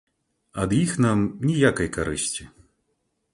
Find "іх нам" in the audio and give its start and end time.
0.77-1.21